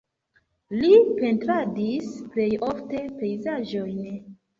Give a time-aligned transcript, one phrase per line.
[0.77, 0.87] Li
[1.19, 4.09] pentradis plej ofte pejzaĝojn.